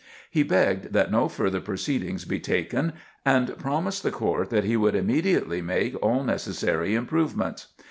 He 0.31 0.41
begged 0.41 0.93
that 0.93 1.11
no 1.11 1.29
further 1.29 1.59
proceedings 1.61 2.25
be 2.25 2.39
taken, 2.39 2.93
and 3.23 3.55
promised 3.59 4.01
the 4.01 4.09
court 4.09 4.49
that 4.49 4.63
he 4.63 4.75
would 4.75 4.95
immediately 4.95 5.61
make 5.61 5.93
all 6.01 6.23
necessary 6.23 6.95
improvements. 6.95 7.67